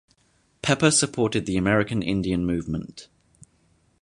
Pepper 0.63 0.89
supported 0.89 1.45
the 1.45 1.57
American 1.57 2.01
Indian 2.01 2.43
Movement. 2.43 3.07